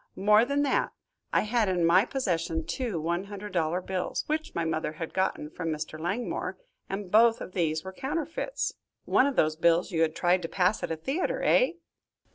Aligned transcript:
More 0.17 0.45
than 0.45 0.63
that, 0.63 0.93
I 1.31 1.41
had 1.41 1.69
in 1.69 1.85
my 1.85 2.05
possession 2.05 2.65
two 2.65 2.99
one 2.99 3.25
hundred 3.25 3.53
dollar 3.53 3.81
bills, 3.81 4.23
which 4.25 4.55
my 4.55 4.65
mother 4.65 4.93
had 4.93 5.13
gotten 5.13 5.51
from 5.51 5.69
Mr. 5.69 5.99
Langmore, 5.99 6.57
and 6.89 7.11
both 7.11 7.39
of 7.39 7.51
these 7.53 7.83
were 7.83 7.93
counterfeits." 7.93 8.73
"One 9.05 9.27
of 9.27 9.35
those 9.35 9.55
bills 9.55 9.91
you 9.91 10.01
had 10.01 10.15
tried 10.15 10.41
to 10.41 10.49
pass 10.49 10.81
at 10.81 10.89
a 10.89 10.95
theatre, 10.97 11.43
eh?" 11.43 11.73